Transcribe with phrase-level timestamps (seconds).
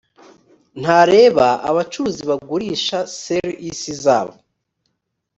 [0.81, 4.33] ntareba abacuruzi bagurisha ser isi zabo